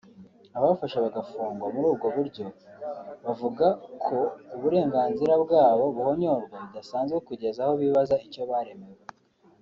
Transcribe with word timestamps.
abafashwe 0.57 0.99
bagafungwa 1.05 1.65
muri 1.73 1.85
ubwo 1.91 2.07
buryo 2.15 2.45
bavuga 3.25 3.67
ko 4.05 4.17
uburenganzira 4.55 5.33
bwabo 5.43 5.85
buhonyorwa 5.95 6.55
bidasanzwe 6.65 7.17
kugeza 7.27 7.59
aho 7.65 7.73
bibaza 7.81 8.15
icyo 8.27 8.43
baremewe 8.51 8.99